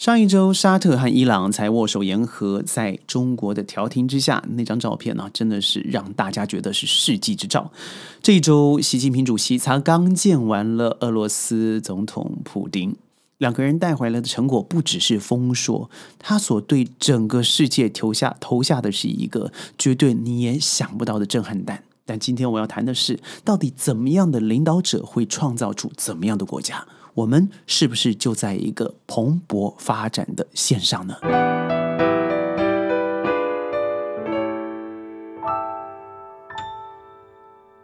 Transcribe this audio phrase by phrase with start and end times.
[0.00, 7.70] 上一周，沙特和伊朗才握手言和，在中国的调停之下，那张照片呢，真的是让大家觉得是世纪之照。
[8.22, 12.96] 这一周，习近平主席才刚见完了俄罗斯总统普京，
[13.36, 21.84] 两个人带回来的成果不只是丰硕，他所对整个世界投下投下的是一个绝对你也想不到的震撼弹。
[22.06, 26.86] 但今天我要谈的是，到底怎么样的领导者会创造出怎么样的国家？
[27.20, 31.14] 我们是不是就在一个蓬勃发展的线上呢？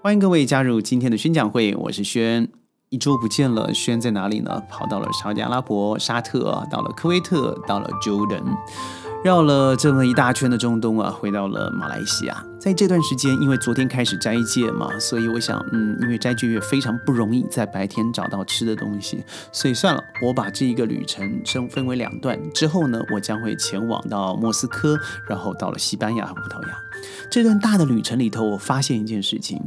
[0.00, 2.48] 欢迎各位加入今天的宣讲会，我是轩。
[2.90, 4.62] 一周不见了，轩在哪里呢？
[4.68, 8.44] 跑到了沙特阿拉伯、沙特，到了科威特，到了 Jordan。
[9.24, 12.44] 绕了这么一大圈的中东啊，回到了马来西亚。
[12.58, 22.38] 在这段时间，因为昨天开始斋戒嘛，所以我想，嗯，因为斋戒月非常不容易在白天找到吃的东西，所以算了，我把这一个旅程分分为两段。
[22.52, 24.94] 之后呢，我将会前往到莫斯科，
[25.26, 26.76] 然后到了西班牙和葡萄牙。
[27.30, 29.60] 这段大的旅程里头，我发现一件事情。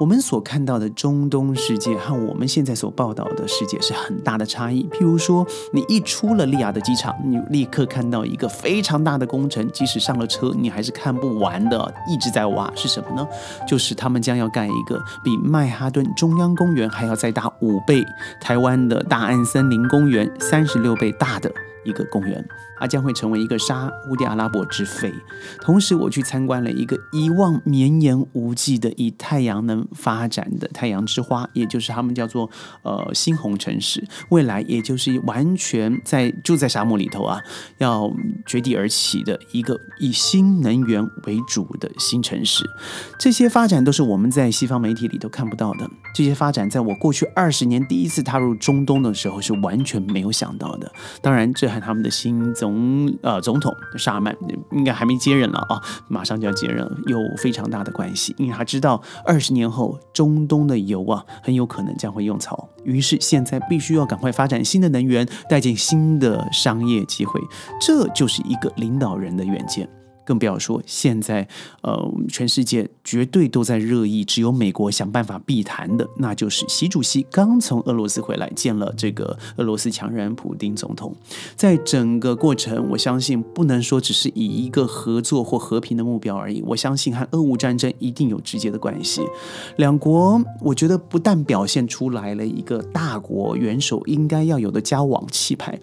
[0.00, 4.82] 我们所看到的中东世界和我们现在所报道的世界是很大的差异。
[4.90, 12.68] 譬如说，你一出了利雅的机场，你立刻看到一个非常大的工程，即使上了车，你还是看不完的，一直在挖。
[12.74, 13.24] 是什么呢？
[13.68, 18.04] 就是他们将要盖一个比曼哈顿中央公园还要再大五倍，
[18.40, 21.48] 台湾的大安森林公园三十六倍大的。
[21.84, 22.42] 一个公园，
[22.78, 25.12] 它将会成为一个沙乌地阿拉伯之肺。
[25.60, 32.50] 同时，我去参观了一个一望绵延无际的以太阳能发展的太阳之花，也就是他们叫做
[32.82, 34.02] 呃猩红城市。
[34.30, 37.38] 未来也就是完全在就在沙漠里头啊，
[37.78, 38.10] 要
[38.46, 42.64] 绝地而起的一个以新能源为主的新城市。
[43.18, 45.90] 这些发展都是我们在西方媒体里头看不到的。
[46.14, 50.90] 这些发展在我过去二十年第一次踏入中东的时候是完全没有想到的。
[51.20, 51.73] 当然这。
[51.74, 54.36] 看他们的新总呃总统沙曼
[54.70, 67.40] 应该还没接任了啊，马上就要接任了，有非常大的关系，因为他知道二十年后中东的油啊很有可能将会用草，于是现在必须要赶快发展新的能源，带进新的商业机会，
[67.80, 69.88] 这就是一个领导人的远见。
[70.24, 71.46] 更不要说现在，
[71.82, 81.14] 呃，全世界绝对都在热议，只有美国想办法避谈的，那就是习主席刚从俄罗斯回来，见了这个俄罗斯强人普丁总统。
[81.56, 89.22] 在整个过程，我相信不能说只是以一个合作或和平的目标而已，我相信和俄乌战争一定有直接的关系。
[89.76, 95.78] 两国，我觉得不但表现出来了一个大国元首应该要有的交往气派。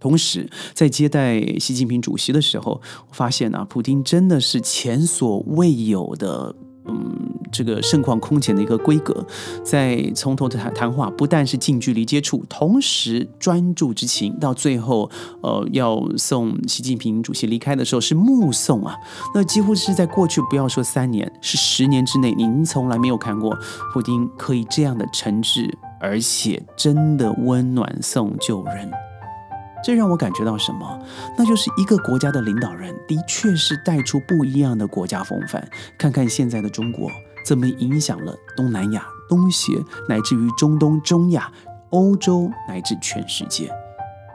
[0.00, 6.54] 同时，在接待习近平主席的时候，我发现啊，普京真的是前所未有的，
[6.86, 7.14] 嗯，
[7.52, 9.26] 这个盛况空前的一个规格。
[9.62, 15.10] 在从头的谈谈话，不但是近距离接触，同时专注之情，到最后，
[15.42, 18.96] 呃，要送习近平主席离开的时候是目送啊，
[19.34, 23.54] 那几乎是在过去不要说三年，是十年之内，您从来没有看过
[23.92, 28.90] 普京可以这样的诚挚，而且真的温暖送旧人。
[29.82, 31.00] 这让我感觉到什么？
[31.36, 35.66] 那就是一个国家的领导人，的确是带出不一样的国家风范。
[35.96, 37.10] 看看现在的中国，
[37.44, 39.72] 怎么影响了东南亚、东协，
[40.08, 41.50] 乃至于中东、中亚、
[41.90, 43.72] 欧洲，乃至全世界。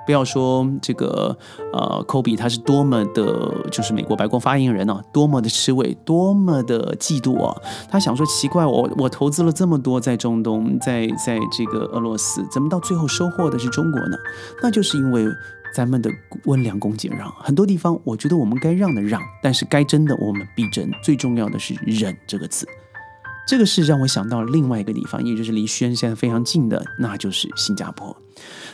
[0.05, 1.37] 不要说这个，
[1.73, 7.55] 呃，科比他是多么的，就是美国白宫发言人呢，多么的吃味，多么的嫉妒啊！
[7.89, 14.17] 他想说，奇怪，我我投资了这么多在中东，在在这个俄罗斯，怎么到最后收获的是中国呢？
[14.61, 15.25] 那就是因为
[15.73, 16.09] 咱们的
[16.45, 22.67] 温良恭俭让，很多地方我觉得我们该让的让，但是该争的我们必争，最重要的是忍这个字。
[23.47, 28.15] 这个事让我想到了另外一个地方，也就是离宣现在非常近的，那就是新加坡。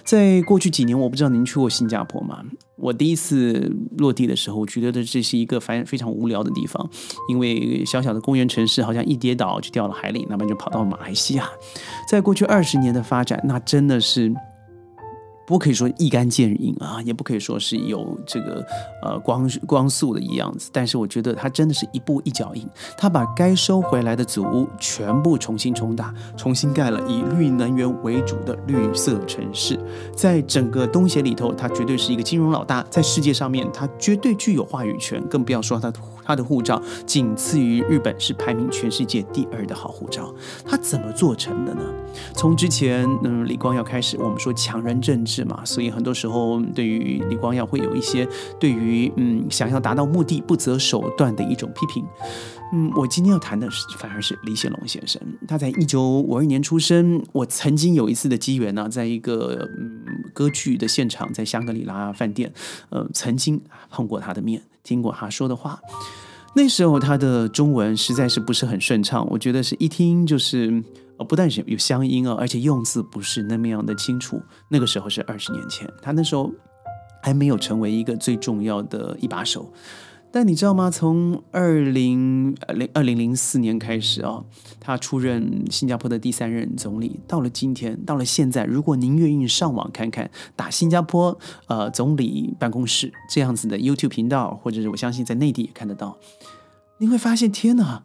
[0.03, 2.43] 在过去几年，我不知道您去过新加坡吗？
[2.77, 6.89] 我第一次落地的时候，我觉得这是一个非非常无聊的地方，
[7.29, 11.47] 因为小小的公园城市好像一跌倒就掉了海里，那么就跑到马来西亚。
[12.09, 14.33] 在过去二十年的发展，那真的是。
[15.45, 18.65] 不可以说一干见影啊，也不可以说是有这个
[19.03, 22.67] 呃光光速的一样子，但是我觉得它真的是一步一脚印，
[22.97, 29.79] 它把该收回来的祖屋全部重新冲打，重新盖了以绿能源为主的绿色城市，
[30.15, 35.91] 在整个东协里头，它绝对是一个金融老大，在世界上面它绝对具有话语权，更不要说它。
[36.23, 40.33] 他的护照仅次于日本，是排名全世界第二的好护照。
[40.63, 41.81] 他怎么做成的呢？
[42.33, 45.41] 从之前嗯李光耀开始，我们说强人政治。
[45.41, 48.27] 嘛，所以很多时候对于李光耀会有一些
[48.59, 52.05] 对于嗯想要达到目的不择手段的一种批评。
[52.73, 57.23] 嗯，我今天要谈的是反而是李显龙先生，他在一九五二年出生。
[57.31, 60.03] 我曾经有一次的机缘呢，在一个嗯
[60.33, 62.53] 歌剧的现场，在香格里拉饭店，
[62.89, 63.59] 呃，曾经
[63.89, 65.79] 碰过他的面，听过他说的话。
[66.53, 70.83] 那时候他的中文实在是不是很顺畅，我觉得是一听就是
[71.17, 74.41] 呃，不但是有乡音啊，而且用字不是那么样的清楚。
[74.67, 76.51] 那个时候是二十年前，他那时候
[77.23, 79.71] 还没有成为一个最重要的一把手。
[80.31, 80.89] 但你知道吗？
[80.89, 84.43] 从二零零二零零四年开始啊，
[84.79, 87.19] 他出任新加坡的第三任总理。
[87.27, 91.37] 到了今天，到了现在，如果您愿意上网看看，打新加坡
[91.67, 96.17] 呃总理办公室这样子的 YouTube 频道，或者是我相信在内地也看得到，
[96.99, 98.03] 你会发现，天哪，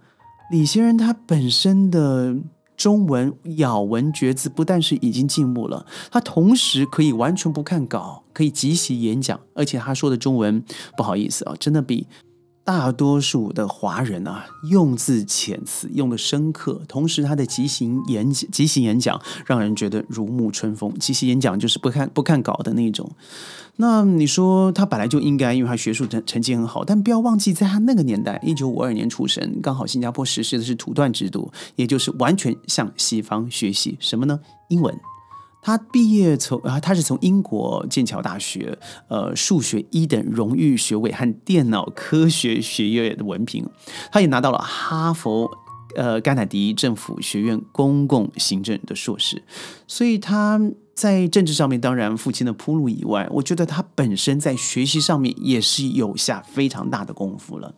[0.50, 2.36] 李先生他本身的。
[2.76, 10.62] 中文咬文嚼字不但是已经进步了，他同时可以完全不看稿，可以即席演讲，而且他说的中文，
[10.96, 12.06] 不好意思啊，真的比。
[12.66, 20.92] 大多数的华人啊，用字遣词用的深刻，同时他的即兴演即兴演讲让人觉得如沐春风。
[20.98, 23.08] 即兴演讲就是不看不看稿的那种。
[23.76, 34.40] 那你说他本来就应该，因为他学术成成绩很好，但不要忘记，在他那个年代，一九五二年出生，刚好新加坡实施的是土断制度，也就是完全向西方学习什么呢？
[34.70, 34.92] 英文。
[35.62, 43.68] 他毕业从啊，他是从英国剑桥大学呃数学一等荣誉学位和电脑科学学院的文凭，
[44.12, 45.50] 他也拿到了哈佛
[45.96, 49.42] 呃甘乃迪政府学院公共行政的硕士，
[49.88, 50.60] 所以他
[50.94, 57.74] 在政治上面当然父亲的铺路以外，我觉得他本身在学习上面也是有下非常大的功夫了。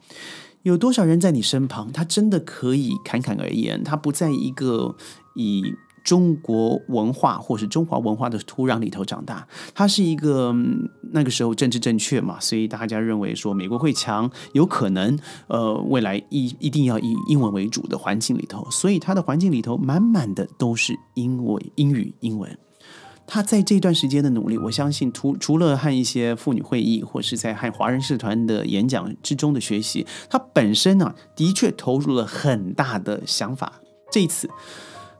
[0.62, 4.94] 有多少人在你身旁，他真的可以侃侃而言，他不在一个
[5.34, 5.72] 以。
[6.08, 10.54] 中国文化或是中华文化的土壤里头长大，他是一个
[11.12, 15.18] 那个时候政治正确嘛，所以大家认为说美国会强，有可能
[15.48, 22.58] 呃未来一一定要以英文为主的环境里头，所以他的环境里头满满的都是英文、英语、英文。
[23.26, 33.74] 他在这段时间的努力，我相信除除了和一些妇女会议或是在和华人社团的演讲之中的学习，他本身呢的确投入了很大的想法。
[34.10, 34.48] 这一次。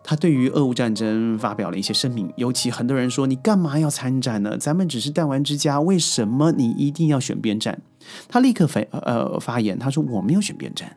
[0.08, 4.56] 他对于俄乌战争发表了一些声明，尤其很多人说：“你干嘛要参战呢？
[4.56, 7.82] 咱们只是弹丸之家，为什么你一定要选边站？”
[8.26, 10.96] 他立刻发呃发言，他说：“我没有选边站。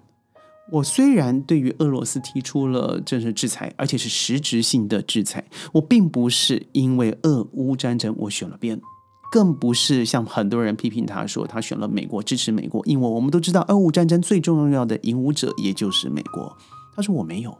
[0.71, 5.43] 我虽然对于俄罗斯提出了政治制裁，而且是实质性的制裁，
[5.73, 8.79] 我并不是因为俄乌战争我选了边，
[9.29, 16.55] 更不是像很多人批评他说他选了美国支持美国，因为我们都知道俄乌战争最重要的赢武者也就是美国。
[16.95, 17.53] 他说我没有。”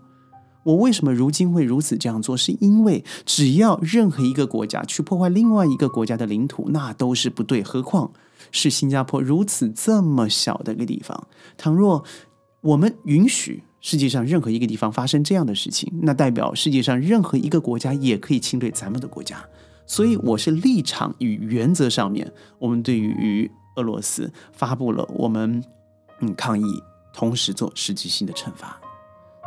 [0.64, 2.38] 我为什么如今会如此这样做？
[2.38, 7.64] 是因为只要任何一个国家去破坏另外一个国家的领土，那都是不对。
[7.64, 8.12] 何况
[8.52, 11.28] 是新加坡如此这么小的一个地方，
[11.58, 12.04] 倘若
[12.62, 19.44] 我们允许世界上任何一个地方发生这样的事情，那代表世界上任何一个国家也可以侵略咱们的国家。
[19.88, 25.64] 所以，我是立场与原则上面，我们对于俄罗斯发布了我们
[26.20, 26.84] 嗯抗议，
[27.14, 28.80] 同时做实际性的惩罚。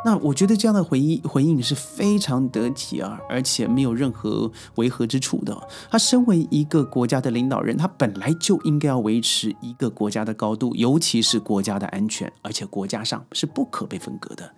[0.05, 5.57] 那我觉得这样的回应回应是非常得体啊，而且没有任何违和之处的。
[5.91, 14.55] 他身为一个国家的领导人，他本来就应该要维持一个国家的高度，尤其是国家的安全，而且国家上是不可被分割的。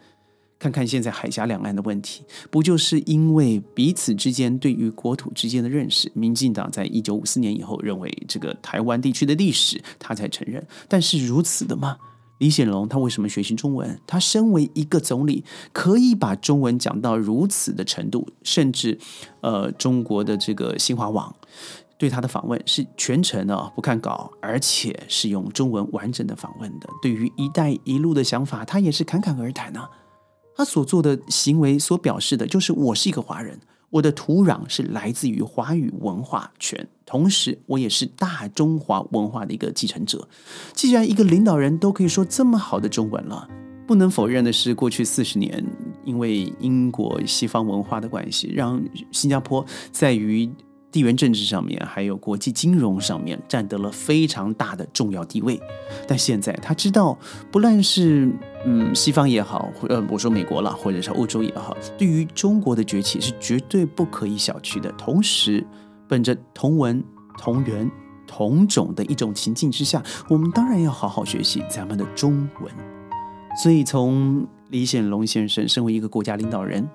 [0.58, 6.10] 看看现在海峡两岸的问题，不就是因为彼此之间对于国土之间的认识？
[6.14, 10.66] 民进党在一九五四年以后认为这个台湾地区的历史，他才承认。
[10.88, 11.98] 但是如此的吗？
[12.38, 13.98] 李显龙他为什么学习中文？
[14.06, 18.98] 他身为一个总理，可以把中文讲到如此的程度，甚至，
[19.40, 21.34] 呃，中国的这个新华网
[21.98, 26.86] 对他的访问是全程的不看稿，而且是用中文完整的访问的。
[27.00, 29.88] 对于“一带一路”的想法，他也是侃侃而谈呢。
[30.54, 33.58] 他所做的行为所表示的，就是我是一个华人。
[33.96, 40.28] 我的土壤是来自于华语文化圈，同时我也是大中华文化的一个继承者。
[40.74, 43.48] 既然一个领导人都可以说这么好的中文了，
[43.86, 45.64] 不能否认的是，过去四十年，
[46.04, 50.50] 因为英国西方文化的关系，让新加坡在于。
[50.90, 55.60] 地缘政治上面，还有国际金融上面，占得了非常大的重要地位。
[56.08, 57.18] 但现在他知道，
[57.50, 58.30] 不论是
[58.64, 64.90] 嗯西方也好，或呃我说美国了，或者是欧洲也好，对于中国的崛起是绝对不可以小觑的。
[64.92, 65.66] 同时，
[66.08, 67.04] 本着同文
[67.36, 67.90] 同源
[68.26, 72.72] 同种的一种情境之下，我们当然要好好学习咱们的中文。
[73.62, 76.88] 所以从李显龙先生身为一个国家领导人，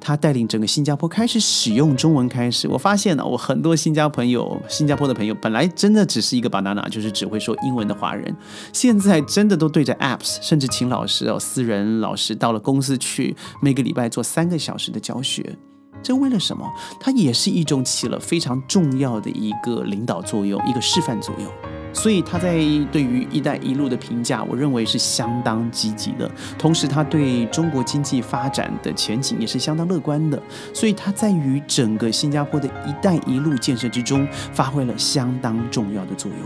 [0.00, 2.28] 他带领整个新加坡开始使用中文。
[2.28, 8.34] 开始，我发现呢，我很多新加坡朋友、新加坡的朋友，本来真的只是一个 banana，就是只会说英文的华人，
[8.72, 15.56] 现在真的都对着 apps，甚至请老师哦，私人老师到了公司去，每个礼拜做三个小时的教学。
[16.02, 16.64] 这为了什么？
[17.00, 21.77] 它也是一种起了非常重要的一个领导作用，一个示范作用。
[21.92, 22.52] 所以他在
[22.92, 26.30] 对于“一带一路”的评价，我认为是相当积极的。
[26.56, 30.40] 同时，他对中国经济发展的前景也是相当乐观的。
[30.72, 36.40] 所以，他在于整个新加坡的一带一路建设之中，发挥了相当重要的作用。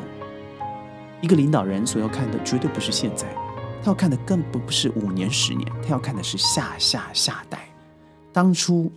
[1.21, 3.27] 一个领导人所要看的，绝对不是现在，
[3.83, 7.59] 他要看的更不不是五年、十年，他要看的是下下下代。
[8.33, 8.91] 当初。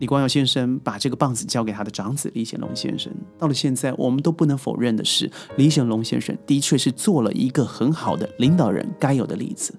[0.00, 3.12] 李光耀先生把这个棒子交给他的长子李显龙先生。
[3.38, 9.72] 到了现在，我们都不能否认的是，李显龙先生的确是做了一个很好的领导人该有的例子。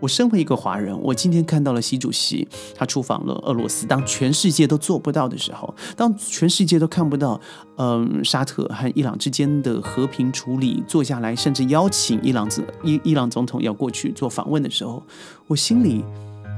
[0.00, 7.38] 我身为一个华人，我今天看到了习主席他出访了俄罗斯，当全世界都做不到的时候，当全世界都看不到，
[7.76, 15.02] 嗯，沙特和伊朗之间的和平处理，坐下来，甚至邀请伊朗总伊伊朗总统要过去做访问的时候，
[15.46, 16.02] 我心里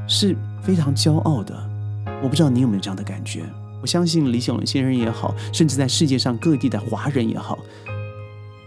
[0.09, 1.72] 是非常骄傲的。
[2.23, 3.45] 我不知道你有没有这样的感觉。
[3.81, 7.59] 我相信李小龙先生也好，甚至在世界上各地的华人也好，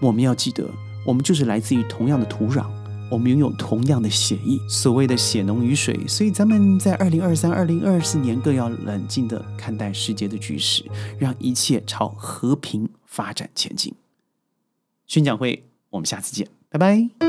[0.02, 0.70] 我们要记得，
[1.06, 2.66] 我们就是来自于同样的土壤，
[3.10, 5.98] 我们拥有同样的血意，所谓的血浓于水。
[6.06, 10.84] 所以，咱们在二零二三、二零二四年更要冷静的看待世界的局势，
[11.18, 13.94] 让一切朝和平发展前进。
[15.08, 17.25] 宣讲会，我们下次见，拜拜。